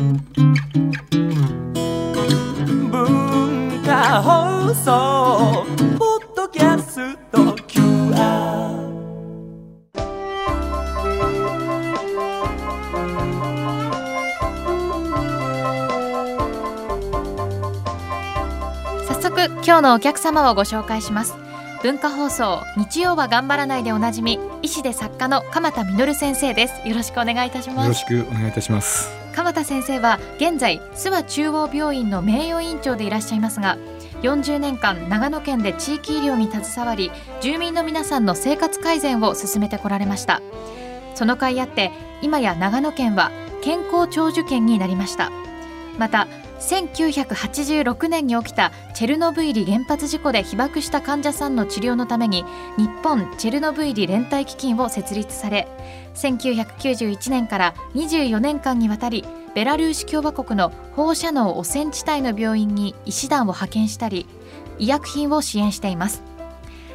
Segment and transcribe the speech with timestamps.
[0.00, 0.16] 文
[3.84, 5.66] 化放送
[5.98, 7.38] ポッドキャスト
[7.68, 8.88] QR
[19.06, 21.34] 早速今日のお客様をご紹介します。
[21.82, 26.88] 文化放送日曜は頑張らないでおなじみ医師で作家の鎌田実先生です。
[26.88, 29.19] よろしくお願いいたしよろますしくお願いいたします。
[29.40, 33.78] 鎌田先生は現在諏訪中央病院の名誉院長でいらっしゃいますが
[34.20, 40.42] 40年間長野県で地域医療に携わり住民の皆さんの生活改善を進めてこられました。
[41.14, 41.90] その甲斐あって
[42.20, 43.30] 今や長野県は
[43.62, 45.30] 健康長寿県になりました。
[45.98, 46.28] また
[46.60, 52.44] 1986年に起きたチェルノブイリ原発事故で被爆した患者さんの治療のために
[52.76, 55.66] 日本チェルノブイリ連帯基金を設立され
[56.14, 59.24] 1991年から24年間にわたり
[59.54, 64.26] ベラルーシ共和国の放射能汚染地帯の病院に医師団を派遣したり
[64.78, 66.22] 医薬品を支援しています。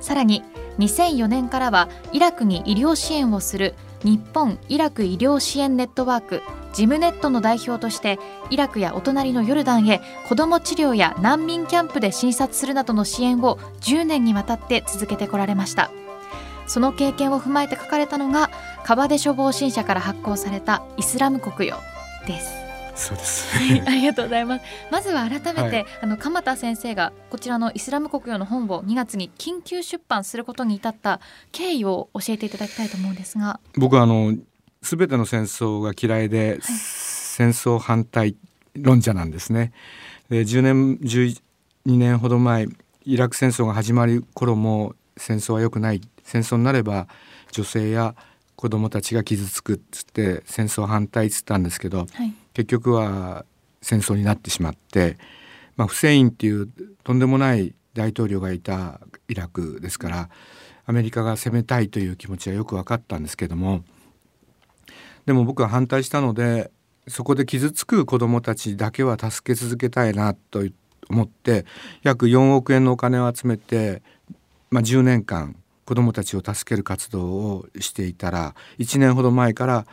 [0.00, 0.44] さらに
[0.78, 6.42] 2004年からはイラクに医療支援をする日本イラク医療支援ネットワーク
[6.76, 8.18] ジムネットの代表として
[8.50, 15.90] イラクやお隣のヨルダンへ子ども治療や難民キャンプで診察するなどの支援を10年にわたって続けてこられました
[16.66, 18.50] その経験を踏まえて書かれたのが
[18.84, 21.78] 川出処方新社から発行されたイスラム国よ
[22.26, 23.54] ですそうです。
[23.54, 24.64] はい、ありがとうございます。
[24.90, 31.20] まずは改めて、はいあの鎌田先生がこちらのイスラム国用の本を2月に緊急出版することに至った
[31.52, 34.34] 経緯を教えていただきたいと思うんですが、僕はあの
[34.86, 38.36] すべての戦争が嫌いで、戦争反対
[38.74, 39.72] 論者なんですね。
[40.30, 41.40] で10年12
[41.84, 42.66] 年ほど前
[43.04, 46.00] イラク戦争が始まる頃も戦争は良くない。
[46.22, 47.08] 戦争になれば
[47.52, 48.14] 女性や
[48.56, 53.44] 子供たちが傷つくっつって戦争反対っつったんですけどはい、結局は
[53.82, 55.18] 戦争になってしまって、
[55.76, 56.68] まあ、フセインっていう
[57.04, 60.28] とんでもない大統領がいたイラクですから
[60.86, 63.84] アメリカが攻めたいという気持ちはよく分かったんですけども
[65.26, 66.70] でも僕は反対したので
[67.08, 70.64] そこで傷つく子どもたちだけは助け続けたいなと
[71.08, 71.66] 思って
[72.02, 74.02] 約4億円のお金を集めて、
[74.70, 79.86] まあ、10年間子どもたちを助ける活動をしていたら1年ほど前から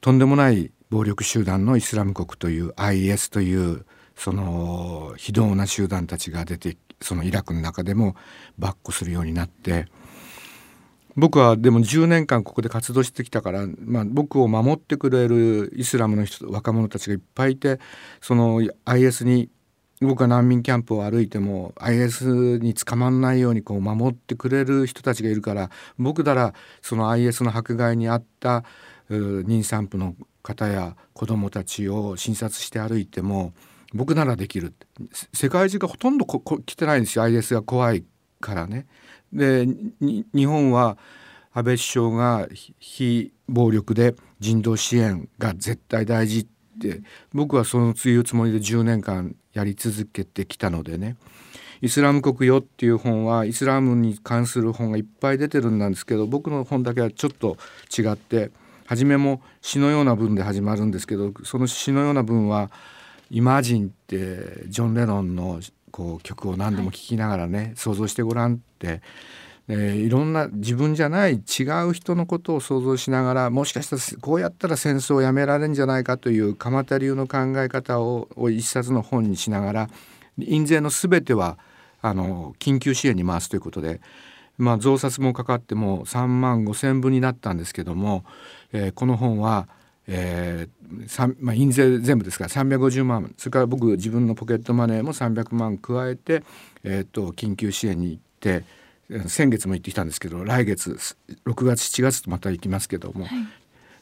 [0.00, 3.84] とんでもない暴力集団のイスラム国という IS という
[4.16, 8.14] その非道な集団たちが出てそのイラクの中でも
[8.58, 9.86] 跋扈するようになって
[11.16, 17.78] 僕はでも10年間ここで活動してきたから、まあ、僕を守ってくれるイスラムの人若者たちがいっぱいいて
[18.20, 19.48] その IS に
[20.00, 28.64] 僕が難民キャンプを歩いても IS に捕まらないようにこう守ってくれる人たちがいるから僕ならその IS の迫害にあった
[29.08, 33.52] 妊産婦の方や子どもたちを診察して歩いても
[33.94, 34.74] 僕ならできる。
[35.32, 37.24] 世界中がほとんど来てないんですよ。
[37.24, 38.04] IS が怖い。
[38.44, 38.86] からね。
[39.32, 39.66] で
[40.06, 40.98] 日本は
[41.54, 46.46] 安倍首相が非暴力で人道支援が絶対大事っ
[46.80, 47.00] て
[47.32, 51.16] 僕はそのいうつもりで10年間やり続けてきたのでね
[51.80, 57.56] 「イスラム国よ」っていう本はイスラムに関する本がいっぱい出てるんですけど僕の本だけはちょっと
[57.96, 58.50] 違って
[58.86, 62.70] 初めも詩のような文で始まるんですけどその詩のような文は
[63.30, 65.60] 「イマジン」ってジョン・レノンの
[65.94, 69.00] こう曲を何度も聴きながらね、想像してごらんって、
[69.68, 79.88] えーいろんな自分じゃない違う人のことを想像しながらもしかしたらこうやったら戦争をやめられんじゃないかという鎌田流の考え方をを一冊の本にしながら
[80.36, 81.58] 印税の全ては
[82.02, 84.00] あの緊急支援に回すということで、
[84.58, 88.24] まあ、増刷もかかっても3万5,000分になったんですけども、
[88.72, 89.68] えーこの本は、
[90.06, 96.42] えーまあ、印税全部ですから350万それから僕自分のポケットマネーも300万加えて、
[96.82, 98.64] えー、と緊急支援に行って
[99.10, 100.98] えー先月も行ってきたんですけど来月
[101.46, 103.26] 6月7月とまた行きますけども、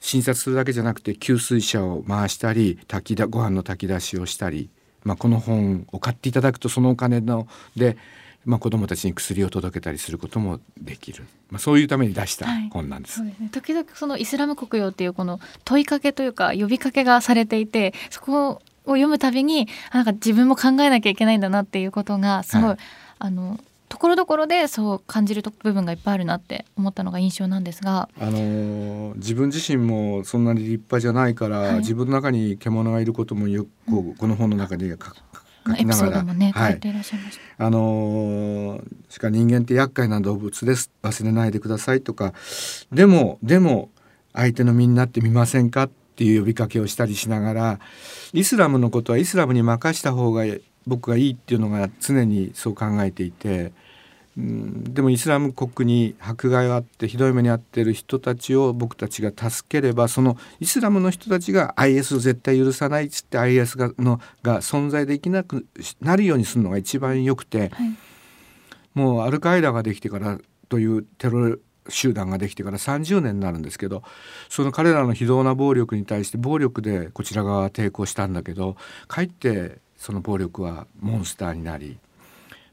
[0.00, 4.70] 診察するだけじゃなくて給水車を回したり炊きだご飯の炊き出しをしたり、
[5.04, 7.46] まあ、この本を買っていただくとそのお金の
[7.76, 7.96] で、
[8.46, 12.70] まあ、子どもたちに薬を届けたりすることもできる、まあ、そういうために出したはい。
[12.72, 13.16] 本なんです。
[13.16, 13.48] そうですね。
[13.52, 22.78] 時々そのイスラム国用っていうこの問いかけというか呼びかけがされていて、そこを読むたびにあなんか自分も考えなきゃいけないんだなっていうことがすごい、はい。
[23.18, 23.58] あの
[23.88, 31.78] ところどころでそう感じると部分がいっぱいあるなって思ったのが印象なんですが、あのー自分自身もそんなに立派じゃないから、はい。
[31.78, 34.96] 自分の中に獣がいることもよくこの本の中で書
[35.66, 37.66] 書きながら、ードもね、はい書いていらっしゃいました。
[37.66, 42.34] あのーしか人間って厄介な動物です忘れないでくださいとか
[42.92, 43.90] でもでも
[44.34, 47.80] 相手の身になってみませんかっっていう呼びかけをしたりしながら
[48.32, 50.44] イスラムのことはイスラムに任した方が
[50.86, 53.72] 僕がいいっていうのが常にそう考えていて、
[54.38, 65.66] うん、でもイスラム国に迫害があってひどい目に遭っている人たちを僕たちが助ければそのイスラムの人たちが IS を絶対許さないっつって IS がのが存在できなく
[66.02, 67.70] なるようにするのが一番よくて、はい、
[68.94, 70.38] もうアルカイダができてから
[70.68, 71.56] というテロ
[71.88, 74.02] 集団ができてから30年になるんですけど
[74.48, 78.76] その彼らの非道な暴力に対して暴力でこちら側は抵抗したんだけど
[79.08, 81.98] かえってその暴力はモンスターになり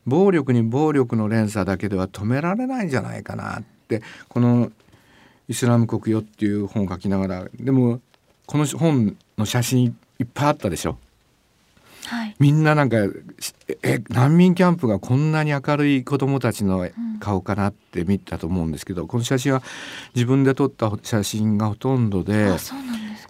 [0.06, 4.72] 暴力に暴力の連鎖だけでは止められないんじゃないかなってこの
[5.48, 8.02] 「イスラム国よ」っていう本を書きながらでも
[8.46, 9.86] この本の写真
[10.20, 10.98] いっぱいあったでしょ？
[12.06, 12.98] はい、みんななんか
[13.82, 16.86] え難民キャンプがこんなに明るい子どもたちの
[17.22, 19.64] 顔かなって見たと思うんですけど、うん、この写真は
[20.14, 22.50] 自分で撮った写真がほとんどで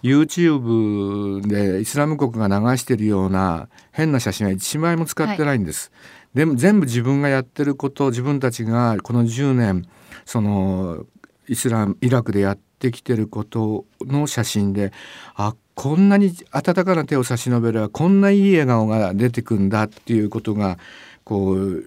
[0.02, 5.92] YouTube でイスラム国が流してるような変な写真は1枚も使ってないんです。
[5.92, 9.86] はい、でも全部自分がやってること自分たちがこの10年
[10.24, 11.06] その
[11.48, 14.92] イスラムイラクでやってきてることの写真で
[15.34, 20.78] あこんなに温かな手を差し伸べればこんないい笑顔が出てくんだっていうことが
[21.24, 21.84] こう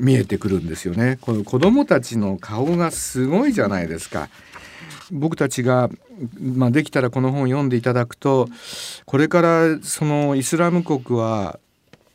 [0.00, 1.18] 見えてくるんですよね。
[1.20, 4.28] この子供たちの顔がすごいじゃないですか。
[5.10, 5.88] 僕たちが、
[6.40, 8.48] まあ、できたらこの本を読んでいただくと
[9.06, 11.58] これからそのイスラム国は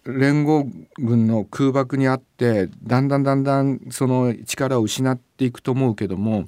[0.06, 0.68] 連合
[0.98, 6.48] 軍の空爆にあってだんだんだんだんその力を失っていくと思うけども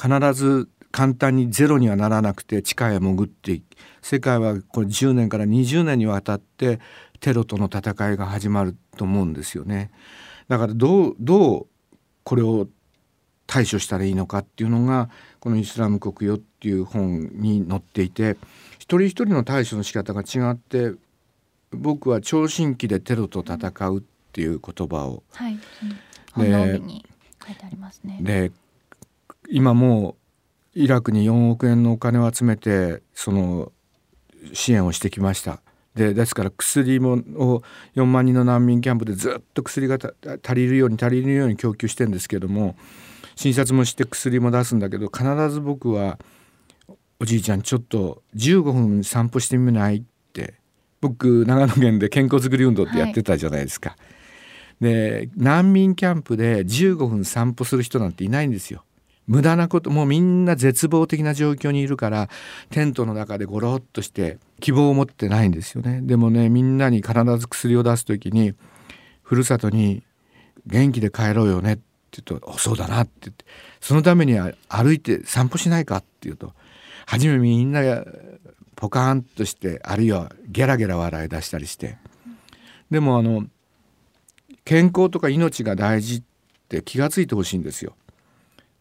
[0.00, 3.64] 必ず簡単にゼロにはならなくて地下へ潜っていく
[4.02, 6.80] 世界はこれ10年から20年にわたって
[7.20, 9.90] テロとの戦いが始まると思うんですよね。
[10.48, 11.66] だからどうどう
[12.24, 12.66] これを
[13.46, 18.36] 対処したらいいのかっていうのがこの「イスラム国よ」っていう本に載っていて
[18.78, 20.92] 一人一人の対処の仕方が違って
[21.72, 24.02] 僕は聴診器でテロと戦うっ
[24.32, 25.58] ていう言葉を、はい、
[26.36, 26.80] で
[28.22, 28.52] で
[29.48, 30.16] 今も
[30.74, 33.72] うイラクに4億円のお金を集めてその
[34.52, 35.60] 支援をしてきました。
[35.94, 37.62] でですから薬もを
[37.96, 39.98] 4万人の難民キャンプでずっと薬が
[40.42, 42.76] 足りるように足りるように供給してんですけども
[43.34, 46.18] 診察もして薬も出すんだけど必ず僕は
[47.18, 50.09] 「おじいちゃんちょっと15分散歩してみない?」って
[51.00, 53.90] 僕長野県で健康づくり運動ってやってたじゃないですか。
[53.90, 53.96] は
[54.80, 58.84] い、で難民キャンプで15分散歩する人なんていないんですよ。
[59.30, 62.28] 無駄なこともうみんな絶望的な状況にいるから
[62.70, 68.54] テントの中でゴロッとして希望を持ってないんですよねでもねみんなに必ず薬を出す時に
[69.22, 70.02] ふるさとに
[70.66, 71.82] 元気で帰ろうよねって
[72.26, 73.44] 言うと「そうだな」って言って
[73.80, 76.52] そのためには歩いて散歩しないかって言うと
[77.06, 78.04] 初めみんなが
[78.80, 81.98] ポカーンとしてあるいはゲラゲラ笑い出したりして
[82.90, 83.44] でもあの
[84.64, 86.22] 健康とか命が大事っ
[86.68, 87.94] て気が付いてほしいんですよ。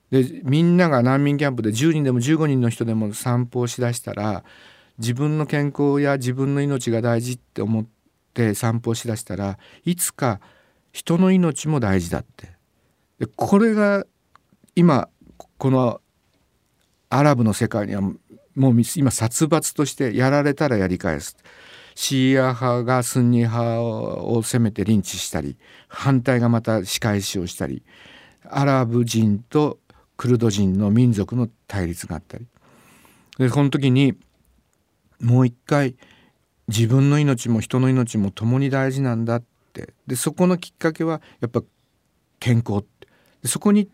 [0.09, 4.43] でみんなが難民キャンプで10人でも15人の人でも散歩をしだしたら
[4.97, 7.85] 自分の健康や自分の命が大事って思っ
[8.33, 10.39] て散歩をしだしたらいつか
[10.93, 12.53] 人の命も大事だって
[13.19, 14.05] でこれが
[14.75, 15.09] 今
[15.57, 16.01] この
[17.09, 18.01] アラブの世界には
[18.59, 21.37] もう今殺伐としてやられたらやり返す。
[21.95, 27.83] シーア派がスンニ派を攻めてリンチしたり反対がまた仕返しをしたり
[28.49, 29.79] アラブ人と
[30.15, 32.47] クルド人の民族の対立があったり。
[33.37, 34.17] でこの時に
[35.21, 35.95] もう一回
[36.67, 39.93] 自分の命も人の命も共に大事なんだって。
[40.05, 41.63] でそこのきっかけはやっぱ
[42.41, 42.83] 健康
[43.41, 43.89] でそこに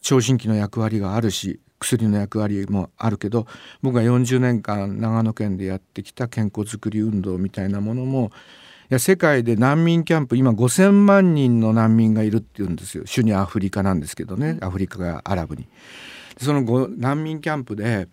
[0.00, 3.46] 聴診器の役割があるし薬の役割もあるけど
[3.82, 8.32] 僕が40年間長野県でやってきた健康づくり運動みたいなものも
[8.88, 15.68] や世界で難民キャンプ今5,000万人の難民がいるっていうんですよ主にアフリカなんですけどねアフリカがアラブに。
[16.38, 18.08] その難民キャンプで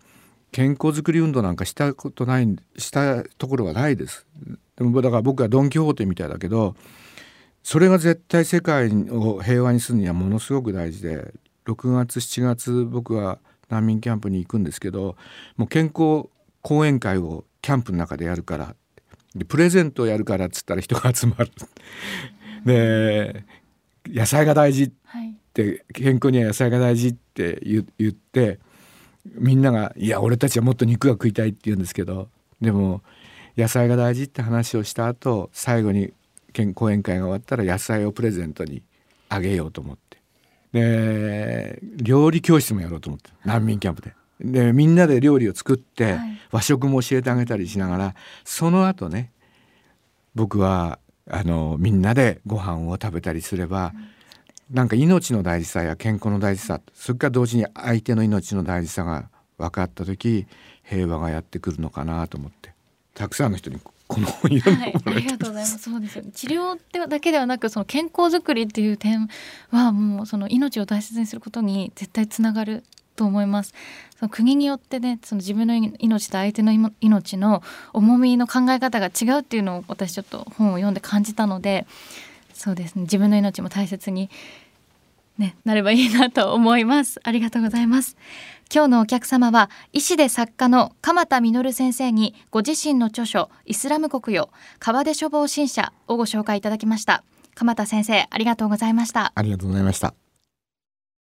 [0.51, 4.28] 健康づくり運動なんかしたことないしたところがないです。
[4.75, 6.75] でもだから僕はドン・キホーテみたいだけど
[7.63, 11.34] それが絶対世界を平和にするにはものすごく大事で
[11.66, 13.40] 6月7月僕は
[13.72, 15.16] 難民キャンプに行くんですけど
[15.58, 16.30] もう健康
[16.62, 18.75] 講演会をキャンプの中でやるから
[19.34, 21.51] でプレゼントをやるからっつったら人が集まる。
[22.66, 23.46] で
[24.08, 24.88] 野菜が大事っ
[25.54, 28.60] て、はい、健康には野菜が大事って言って
[29.25, 33.01] みんなが「いや俺たちはもっと肉が食いたい」って言うんですけどでも
[33.58, 36.13] 野菜が大事って話をした後最後に
[36.75, 38.84] 講演会が終わったら野菜をプレゼントに
[39.30, 40.00] あげようと思って
[40.74, 44.13] で料理教室もやろうと思って難民キャンプで。
[44.40, 46.42] でみんなで料理を作って、はい。
[46.51, 49.32] 和食も教えてあげたりしながらその後ね
[50.36, 51.00] 僕は
[51.30, 53.94] あのみんなでご飯を食べたりすれば、
[54.70, 60.48] なんか命の大事さや健康の大事さそれから同時に相手の命の大事さが分かった時
[60.84, 62.74] 平和がやってくるのかなと思って
[63.13, 63.80] たくさんの人に
[64.12, 65.77] この本を読んではい、あもらいたいりがとうございます。
[65.77, 66.32] そうですよね。
[66.34, 69.30] 治療ではだけではなく、その健康づくりっていう点
[69.70, 72.84] はもうその命を大切にすることに絶対つながる
[73.15, 73.74] と思います。
[74.20, 77.63] その国によってね、その自分の命と相手の命の
[77.94, 81.88] 重みの考え方が違うっていうのを私ちょっと本を読んで感じたので、
[82.53, 83.03] そうですね。
[83.03, 84.30] 自分の命も大切に
[85.41, 87.19] ね、なればいいなと思います。
[87.24, 88.15] ありがとうございます。
[88.74, 100.21] 今日のお客様は医師で作家の鎌田実先生にご自身の著書イスラム国よ川出処方新社をご紹介いただきました鎌田先生ありがとうございましたありがとうございました